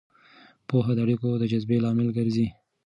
پوهه 0.67 0.93
د 0.95 0.99
اړیکو 1.05 1.29
د 1.37 1.43
جذبې 1.51 1.77
لامل 1.83 2.09
ګرځي. 2.17 2.47